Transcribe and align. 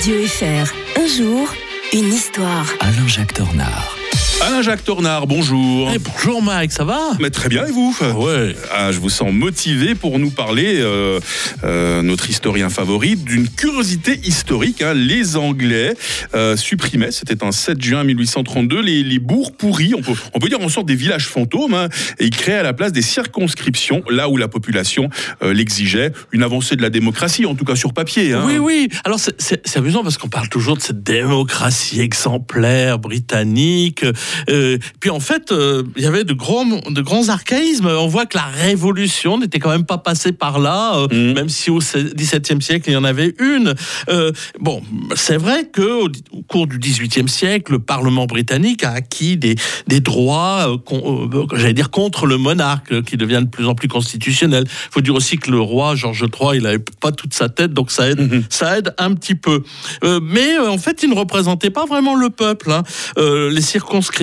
Radio 0.00 0.26
FR. 0.26 0.72
Un 0.96 1.06
jour, 1.06 1.52
une 1.92 2.10
histoire. 2.10 2.64
Alain-Jacques 2.80 3.34
Tornard. 3.34 3.99
Alain-Jacques 4.42 4.84
Tornard, 4.84 5.26
bonjour. 5.26 5.90
Eh, 5.94 5.98
bonjour 5.98 6.42
Mike, 6.42 6.72
ça 6.72 6.84
va 6.84 7.10
Mais 7.20 7.28
très 7.28 7.50
bien, 7.50 7.66
et 7.66 7.70
vous 7.72 7.94
Ouais. 8.16 8.56
Ah, 8.72 8.90
je 8.90 8.98
vous 8.98 9.10
sens 9.10 9.30
motivé 9.32 9.94
pour 9.94 10.18
nous 10.18 10.30
parler, 10.30 10.76
euh, 10.78 11.20
euh, 11.62 12.00
notre 12.00 12.30
historien 12.30 12.70
favori, 12.70 13.16
d'une 13.16 13.48
curiosité 13.48 14.18
historique. 14.24 14.80
hein. 14.80 14.94
Les 14.94 15.36
Anglais 15.36 15.94
euh, 16.34 16.56
supprimaient, 16.56 17.10
c'était 17.10 17.44
un 17.44 17.52
7 17.52 17.82
juin 17.82 18.02
1832, 18.02 18.80
les, 18.80 19.02
les 19.02 19.18
bourgs 19.18 19.52
pourris, 19.52 19.92
on 19.94 20.00
peut, 20.00 20.12
on 20.34 20.38
peut 20.38 20.48
dire 20.48 20.60
en 20.62 20.70
sorte 20.70 20.86
des 20.86 20.94
villages 20.94 21.26
fantômes, 21.26 21.74
hein, 21.74 21.88
et 22.18 22.24
ils 22.24 22.30
créaient 22.36 22.54
à 22.58 22.62
la 22.62 22.72
place 22.72 22.92
des 22.92 23.02
circonscriptions, 23.02 24.02
là 24.08 24.30
où 24.30 24.38
la 24.38 24.48
population 24.48 25.10
euh, 25.42 25.52
l'exigeait, 25.52 26.12
une 26.32 26.42
avancée 26.42 26.76
de 26.76 26.82
la 26.82 26.90
démocratie, 26.90 27.44
en 27.44 27.54
tout 27.54 27.66
cas 27.66 27.76
sur 27.76 27.92
papier. 27.92 28.32
hein. 28.32 28.44
Oui, 28.46 28.56
oui. 28.56 28.88
Alors 29.04 29.20
c'est 29.20 29.76
amusant 29.76 30.02
parce 30.02 30.16
qu'on 30.16 30.28
parle 30.30 30.48
toujours 30.48 30.76
de 30.78 30.82
cette 30.82 31.02
démocratie 31.02 32.00
exemplaire 32.00 32.98
britannique. 32.98 34.04
Euh, 34.48 34.78
puis 35.00 35.10
en 35.10 35.20
fait, 35.20 35.52
euh, 35.52 35.82
il 35.96 36.02
y 36.02 36.06
avait 36.06 36.24
de 36.24 36.32
grands, 36.32 36.64
de 36.64 37.00
grands 37.02 37.28
archaïsmes. 37.28 37.86
On 37.86 38.06
voit 38.06 38.26
que 38.26 38.36
la 38.36 38.44
Révolution 38.44 39.38
n'était 39.38 39.58
quand 39.58 39.70
même 39.70 39.84
pas 39.84 39.98
passée 39.98 40.32
par 40.32 40.58
là, 40.58 40.96
euh, 40.96 41.08
Mhm. 41.10 41.34
même 41.34 41.48
si 41.48 41.70
au 41.70 41.78
XVIIe 41.78 42.60
siècle 42.62 42.90
il 42.90 42.92
y 42.94 42.96
en 42.96 43.04
avait 43.04 43.34
une. 43.38 43.74
Bon, 44.60 44.82
c'est 45.14 45.36
vrai 45.36 45.64
que 45.72 46.04
au, 46.04 46.42
cours 46.48 46.66
du 46.66 46.78
XVIIIe 46.78 47.28
siècle, 47.28 47.72
le 47.72 47.78
Parlement 47.78 48.26
britannique 48.26 48.84
a 48.84 48.90
acquis 48.92 49.36
des, 49.36 49.54
des 49.86 50.00
droits, 50.00 50.76
j'allais 51.54 51.72
dire 51.74 51.90
contre 51.90 52.26
le 52.26 52.36
monarque, 52.36 53.02
qui 53.04 53.16
devient 53.16 53.40
de 53.42 53.48
plus 53.48 53.66
en 53.66 53.74
plus 53.74 53.88
constitutionnel. 53.88 54.64
Il 54.66 54.92
faut 54.92 55.00
dire 55.00 55.14
aussi 55.14 55.38
que 55.38 55.50
le 55.50 55.60
roi 55.60 55.94
Georges 55.94 56.24
III, 56.40 56.56
il 56.58 56.62
n'avait 56.62 56.78
pas 57.00 57.12
toute 57.12 57.34
sa 57.34 57.48
tête, 57.48 57.72
donc 57.72 57.90
ça 57.90 58.08
aide, 58.10 58.20
Mhm. 58.20 58.44
ça 58.48 58.78
aide 58.78 58.94
un 58.98 59.14
petit 59.14 59.34
peu. 59.34 59.62
Mais 60.22 60.58
en 60.58 60.78
fait, 60.78 61.02
il 61.02 61.10
ne 61.10 61.14
représentait 61.14 61.70
pas 61.70 61.86
vraiment 61.86 62.14
le 62.14 62.30
peuple. 62.30 62.70
hein. 62.72 62.82
Les 63.16 63.60
circonscriptions 63.62 64.19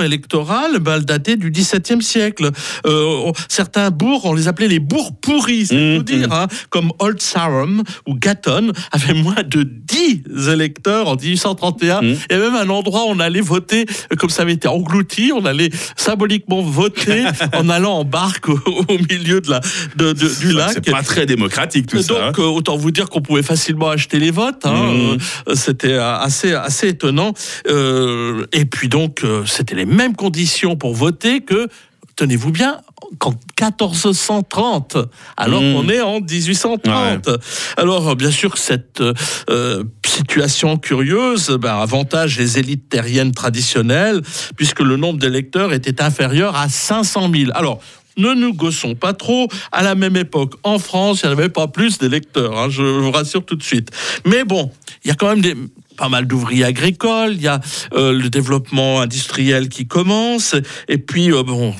électorales, 0.00 0.78
bah, 0.80 1.00
dataient 1.00 1.36
du 1.36 1.50
XVIIe 1.50 2.02
siècle. 2.02 2.50
Euh, 2.86 3.32
certains 3.48 3.90
bourgs, 3.90 4.24
on 4.24 4.34
les 4.34 4.48
appelait 4.48 4.68
les 4.68 4.78
bourgs 4.78 5.12
pourris, 5.20 5.66
c'est 5.66 5.74
Mhm. 5.98 6.02
dire, 6.02 6.32
hein, 6.32 6.46
comme 6.70 6.92
Old 6.98 7.20
Sarum 7.20 7.82
ou 8.06 8.14
Gatton, 8.14 8.72
avaient 8.92 9.14
moins 9.14 9.42
de 9.46 9.62
10 9.62 10.22
électeurs 10.48 11.08
en 11.08 11.16
1831. 11.16 12.02
Mhm. 12.02 12.16
Il 12.30 12.36
y 12.36 12.40
a 12.40 12.42
même 12.50 12.54
un 12.54 12.68
endroit 12.68 13.02
où 13.06 13.08
on 13.10 13.18
allait 13.20 13.40
voter, 13.40 13.86
euh, 14.12 14.16
comme 14.16 14.30
ça 14.30 14.42
avait 14.42 14.52
été 14.54 14.68
englouti, 14.68 15.32
on 15.34 15.44
allait 15.44 15.70
symboliquement 15.96 16.62
voter 16.62 17.24
en 17.54 17.68
allant 17.68 17.98
en 17.98 18.04
barque 18.04 18.48
au, 18.48 18.58
au 18.66 18.98
milieu 19.10 19.40
de 19.40 19.50
la, 19.50 19.60
de- 19.96 20.12
de- 20.12 20.40
du 20.40 20.52
lac. 20.52 20.70
C'est 20.74 20.90
pas 20.90 21.02
très 21.02 21.26
démocratique 21.26 21.86
tout 21.86 21.98
Et 21.98 22.02
ça. 22.02 22.14
hein. 22.14 22.26
donc, 22.26 22.38
euh, 22.38 22.42
autant 22.44 22.76
vous 22.76 22.90
dire 22.90 23.08
qu'on 23.08 23.20
pouvait 23.22 23.42
facilement 23.42 23.88
acheter 23.88 24.18
les 24.18 24.30
votes. 24.30 24.64
hein, 24.64 24.72
Mhm. 24.92 25.18
euh, 25.48 25.54
c'était 25.54 25.94
assez, 25.94 26.52
assez 26.54 26.88
étonnant. 26.88 27.32
Euh, 27.68 28.46
et 28.52 28.64
puis 28.64 28.88
donc, 28.88 29.22
euh, 29.32 29.46
c'était 29.46 29.74
les 29.74 29.86
mêmes 29.86 30.14
conditions 30.16 30.76
pour 30.76 30.94
voter 30.94 31.40
que, 31.40 31.68
tenez-vous 32.16 32.50
bien, 32.52 32.78
qu'en 33.18 33.34
1430, 33.60 34.96
alors 35.36 35.60
Mhm. 35.62 35.74
qu'on 35.74 35.88
est 35.88 36.00
en 36.00 36.20
1830. 36.20 37.28
Alors, 37.76 38.08
euh, 38.10 38.14
bien 38.14 38.30
sûr, 38.30 38.58
cette 38.58 39.00
euh, 39.00 39.14
euh, 39.50 39.84
situation 40.06 40.76
curieuse 40.78 41.50
ben, 41.60 41.74
avantage 41.76 42.38
les 42.38 42.58
élites 42.58 42.88
terriennes 42.88 43.32
traditionnelles, 43.32 44.20
puisque 44.56 44.80
le 44.80 44.96
nombre 44.96 45.18
d'électeurs 45.18 45.72
était 45.72 46.02
inférieur 46.02 46.56
à 46.56 46.68
500 46.68 47.30
000. 47.34 47.50
Alors, 47.54 47.80
ne 48.18 48.34
nous 48.34 48.52
gossons 48.52 48.94
pas 48.94 49.14
trop. 49.14 49.48
À 49.72 49.82
la 49.82 49.94
même 49.94 50.16
époque, 50.16 50.54
en 50.64 50.78
France, 50.78 51.22
il 51.22 51.28
n'y 51.28 51.34
en 51.34 51.38
avait 51.38 51.48
pas 51.48 51.66
plus 51.66 51.96
d'électeurs, 51.98 52.58
hein, 52.58 52.68
je 52.68 52.82
vous 52.82 53.10
rassure 53.10 53.44
tout 53.44 53.56
de 53.56 53.62
suite. 53.62 53.90
Mais 54.26 54.44
bon, 54.44 54.70
il 55.04 55.08
y 55.08 55.10
a 55.10 55.14
quand 55.14 55.28
même 55.28 55.40
des, 55.40 55.56
pas 56.02 56.08
mal 56.08 56.26
d'ouvriers 56.26 56.64
agricoles, 56.64 57.34
il 57.34 57.42
y 57.42 57.46
a 57.46 57.60
euh, 57.94 58.12
le 58.12 58.28
développement 58.28 59.00
industriel 59.00 59.68
qui 59.68 59.86
commence, 59.86 60.56
et 60.88 60.98
puis, 60.98 61.32
euh, 61.32 61.44
bon, 61.44 61.72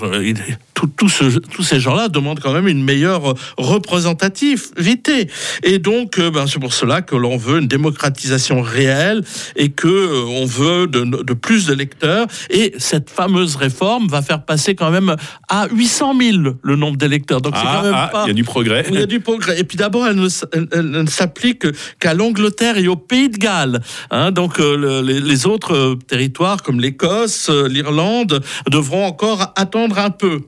tout- 0.87 1.09
ce- 1.09 1.39
tous 1.39 1.63
ces 1.63 1.81
gens-là 1.81 2.09
demandent 2.09 2.41
quand 2.41 2.53
même 2.53 2.69
une 2.69 2.83
meilleure 2.83 3.31
euh, 3.31 3.35
représentativité. 3.59 5.29
Et 5.63 5.79
donc, 5.79 6.19
euh, 6.19 6.31
ben, 6.31 6.47
c'est 6.47 6.59
pour 6.59 6.73
cela 6.73 7.03
que 7.03 7.17
l'on 7.17 7.37
veut 7.37 7.59
une 7.61 7.69
démocratisation 7.69 8.61
réelle 8.63 9.23
et 9.57 9.71
que 9.71 9.89
euh, 9.89 10.25
on 10.27 10.45
veut 10.47 10.87
de, 10.87 11.05
de 11.05 11.33
plus 11.35 11.67
d'électeurs. 11.67 12.27
Et 12.51 12.73
cette 12.79 13.11
fameuse 13.11 13.57
réforme 13.57 14.09
va 14.09 14.23
faire 14.23 14.45
passer 14.45 14.75
quand 14.75 14.91
même 14.91 15.15
à 15.49 15.69
800 15.71 16.15
000 16.19 16.39
le 16.63 16.77
nombre 16.77 16.97
d'électeurs. 16.97 17.41
Donc, 17.41 17.55
c'est 17.57 17.63
Ah, 17.67 17.77
quand 17.77 17.83
même 17.85 17.95
ah, 17.97 18.09
pas... 18.13 18.25
il 18.25 18.29
y 18.29 18.31
a 18.31 18.35
du 18.35 18.45
progrès. 18.45 18.85
Il 18.89 18.95
y 18.99 19.03
a 19.03 19.07
du 19.07 19.21
progrès. 19.21 19.59
Et 19.61 19.65
puis 19.65 19.77
d'abord, 19.77 20.07
elle 20.07 20.17
ne, 20.17 21.07
s'applique 21.07 21.67
qu'à 21.99 22.15
l'Angleterre 22.15 22.79
et 22.79 22.89
au 22.89 22.97
Pays 22.97 23.29
de 23.29 23.37
Galles. 23.39 23.81
Hein, 24.11 24.31
donc 24.33 24.59
euh, 24.61 24.77
le- 24.77 25.01
les, 25.03 25.21
les 25.21 25.47
autres 25.47 25.97
territoires 26.07 26.63
comme 26.63 26.81
l'Écosse, 26.81 27.51
l'Irlande 27.51 28.43
devront 28.71 29.05
encore 29.07 29.53
attendre 29.57 29.99
un 29.99 30.11
peu. 30.11 30.41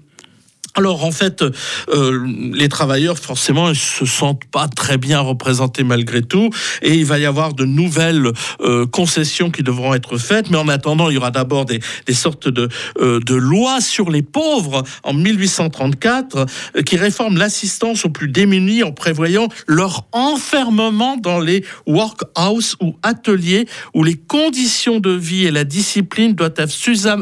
Alors 0.74 1.04
en 1.04 1.12
fait, 1.12 1.44
euh, 1.88 2.26
les 2.52 2.68
travailleurs 2.68 3.18
forcément 3.18 3.70
ils 3.70 3.76
se 3.76 4.04
sentent 4.06 4.44
pas 4.46 4.68
très 4.68 4.98
bien 4.98 5.20
représentés 5.20 5.84
malgré 5.84 6.22
tout, 6.22 6.50
et 6.82 6.94
il 6.94 7.04
va 7.04 7.18
y 7.18 7.26
avoir 7.26 7.54
de 7.54 7.64
nouvelles 7.64 8.32
euh, 8.60 8.86
concessions 8.86 9.50
qui 9.50 9.62
devront 9.62 9.94
être 9.94 10.18
faites. 10.18 10.50
Mais 10.50 10.56
en 10.56 10.68
attendant, 10.68 11.10
il 11.10 11.14
y 11.14 11.16
aura 11.16 11.30
d'abord 11.30 11.64
des, 11.64 11.80
des 12.06 12.14
sortes 12.14 12.48
de, 12.48 12.68
euh, 13.00 13.20
de 13.20 13.34
lois 13.34 13.80
sur 13.80 14.10
les 14.10 14.22
pauvres 14.22 14.82
en 15.02 15.12
1834 15.12 16.46
euh, 16.76 16.82
qui 16.82 16.96
réforment 16.96 17.38
l'assistance 17.38 18.04
aux 18.04 18.10
plus 18.10 18.28
démunis 18.28 18.82
en 18.82 18.92
prévoyant 18.92 19.48
leur 19.66 20.06
enfermement 20.12 21.16
dans 21.16 21.40
les 21.40 21.64
workhouse 21.86 22.76
ou 22.80 22.96
ateliers 23.02 23.66
où 23.94 24.02
les 24.02 24.16
conditions 24.16 25.00
de 25.00 25.10
vie 25.10 25.46
et 25.46 25.50
la 25.50 25.64
discipline 25.64 26.34
doivent 26.34 26.54
être 26.56 26.72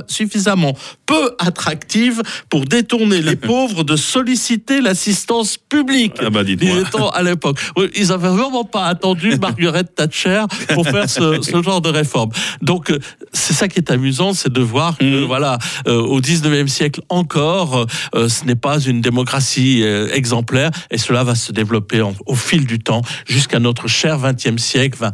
suffisamment 0.08 0.76
peu 1.06 1.34
attractives 1.38 2.22
pour 2.48 2.64
détourner 2.64 3.20
les 3.20 3.36
pauvres 3.46 3.84
de 3.84 3.96
solliciter 3.96 4.80
l'assistance 4.80 5.56
publique. 5.56 6.14
Ah 6.20 6.30
bah, 6.30 6.44
dites-moi. 6.44 6.76
À 7.14 7.22
l'époque. 7.22 7.58
Ils 7.96 8.12
avaient 8.12 8.28
vraiment 8.28 8.64
pas 8.64 8.86
attendu 8.86 9.36
Margaret 9.40 9.84
Thatcher 9.84 10.42
pour 10.74 10.86
faire 10.88 11.08
ce, 11.08 11.40
ce 11.42 11.62
genre 11.62 11.80
de 11.80 11.88
réforme. 11.90 12.30
Donc 12.60 12.90
euh, 12.90 12.98
c'est 13.32 13.52
ça 13.54 13.68
qui 13.68 13.78
est 13.78 13.90
amusant, 13.90 14.32
c'est 14.34 14.52
de 14.52 14.60
voir 14.60 14.96
que 14.98 15.04
Mhm. 15.04 15.24
voilà, 15.26 15.58
euh, 15.88 16.00
au 16.00 16.20
19e 16.20 16.68
siècle 16.68 17.00
encore, 17.08 17.86
euh, 18.14 18.28
ce 18.28 18.44
n'est 18.44 18.54
pas 18.56 18.78
une 18.80 19.00
démocratie 19.00 19.82
euh, 19.82 20.08
exemplaire 20.12 20.70
et 20.90 20.98
cela 20.98 21.24
va 21.24 21.34
se 21.34 21.52
développer 21.52 22.02
en- 22.02 22.14
au 22.26 22.34
fil 22.34 22.66
du 22.66 22.78
temps 22.78 23.02
jusqu'à 23.26 23.58
notre 23.58 23.88
cher 23.88 24.18
20e 24.18 24.58
siècle. 24.58 24.98
Enfin, 25.00 25.12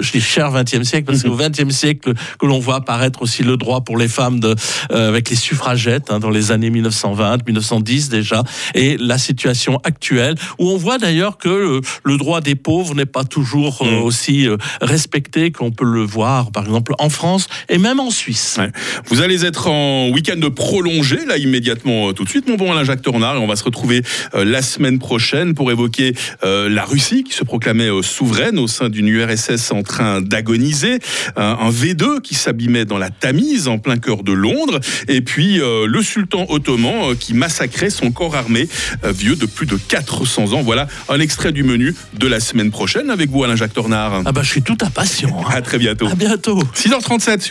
je 0.00 0.10
dis 0.12 0.20
cher 0.20 0.50
20e 0.50 0.84
siècle 0.84 1.06
parce 1.06 1.22
que 1.22 1.28
au 1.28 1.36
20e 1.36 1.70
siècle 1.70 2.14
que 2.38 2.46
l'on 2.46 2.58
voit 2.58 2.76
apparaître 2.76 3.22
aussi 3.22 3.42
le 3.42 3.56
droit 3.56 3.82
pour 3.82 3.96
les 3.96 4.08
femmes 4.08 4.40
de, 4.40 4.54
avec 4.90 5.30
les 5.30 5.36
suffragettes 5.36 6.10
hein, 6.10 6.18
dans 6.18 6.30
les 6.30 6.50
années 6.52 6.70
1920, 6.70 7.32
1910 7.72 8.08
déjà, 8.08 8.42
et 8.74 8.96
la 8.98 9.18
situation 9.18 9.80
actuelle 9.84 10.34
où 10.58 10.68
on 10.70 10.76
voit 10.76 10.98
d'ailleurs 10.98 11.38
que 11.38 11.80
le 12.04 12.16
droit 12.16 12.40
des 12.40 12.54
pauvres 12.54 12.94
n'est 12.94 13.06
pas 13.06 13.24
toujours 13.24 13.82
euh, 13.82 13.88
Mhm. 13.88 14.02
aussi 14.02 14.46
euh, 14.48 14.56
respecté 14.80 15.50
qu'on 15.50 15.70
peut 15.70 15.84
le 15.84 16.02
voir 16.02 16.50
par 16.50 16.64
exemple 16.64 16.92
en 16.98 17.08
France 17.08 17.48
et 17.68 17.78
même 17.78 18.00
en 18.00 18.10
Suisse. 18.10 18.56
Ouais. 18.58 18.70
Vous 19.06 19.20
allez 19.22 19.44
être 19.44 19.68
en 19.68 20.08
week-end 20.10 20.40
prolongé, 20.54 21.24
là, 21.26 21.36
immédiatement, 21.36 22.08
euh, 22.08 22.12
tout 22.12 22.24
de 22.24 22.28
suite, 22.28 22.48
mon 22.48 22.56
bon 22.56 22.72
Alain 22.72 22.84
Jacques 22.84 23.02
Tornard, 23.02 23.36
et 23.36 23.38
on 23.38 23.46
va 23.46 23.56
se 23.56 23.64
retrouver 23.64 24.02
euh, 24.34 24.44
la 24.44 24.62
semaine 24.62 24.98
prochaine 24.98 25.54
pour 25.54 25.70
évoquer 25.70 26.14
la 26.42 26.84
Russie, 26.84 27.24
qui 27.24 27.32
se 27.32 27.44
proclamait 27.44 27.90
souveraine 28.02 28.58
au 28.58 28.66
sein 28.68 28.88
d'une 28.88 29.08
URSS 29.08 29.72
en 29.72 29.82
train 29.82 30.20
d'agoniser, 30.20 30.98
un, 31.36 31.58
un 31.60 31.70
V2 31.70 32.20
qui 32.20 32.34
s'abîmait 32.34 32.84
dans 32.84 32.98
la 32.98 33.10
Tamise, 33.10 33.68
en 33.68 33.78
plein 33.78 33.98
cœur 33.98 34.22
de 34.22 34.32
Londres, 34.32 34.80
et 35.08 35.20
puis 35.20 35.58
le 35.58 36.02
sultan 36.02 36.46
ottoman 36.48 37.16
qui 37.16 37.34
massacrait 37.58 37.90
son 37.90 38.12
corps 38.12 38.36
armé, 38.36 38.68
euh, 39.04 39.10
vieux 39.10 39.34
de 39.34 39.44
plus 39.46 39.66
de 39.66 39.76
400 39.76 40.52
ans. 40.52 40.62
Voilà 40.62 40.86
un 41.08 41.18
extrait 41.18 41.50
du 41.50 41.64
menu 41.64 41.92
de 42.14 42.26
la 42.28 42.38
semaine 42.38 42.70
prochaine 42.70 43.10
avec 43.10 43.30
vous, 43.30 43.42
Alain 43.42 43.56
Jacques 43.56 43.72
Tornard. 43.74 44.22
Ah 44.24 44.30
bah 44.32 44.42
je 44.44 44.48
suis 44.50 44.62
tout 44.62 44.76
impatient. 44.80 45.36
hein. 45.44 45.50
À 45.52 45.60
très 45.60 45.78
bientôt. 45.78 46.06
À 46.06 46.14
bientôt. 46.14 46.62
6h37 46.76 47.40
sur 47.40 47.46